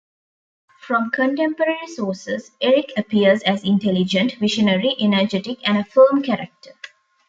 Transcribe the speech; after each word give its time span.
From 0.79 1.11
contemporary 1.11 1.85
sources, 1.85 2.49
Eric 2.59 2.91
appears 2.97 3.43
as 3.43 3.63
intelligent, 3.63 4.33
visionary, 4.39 4.95
energetic 4.99 5.59
and 5.69 5.77
a 5.77 5.83
firm 5.85 6.23
character. 6.23 6.71